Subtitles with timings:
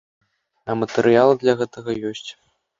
[0.69, 2.29] А матэрыялы для гэтага ёсць.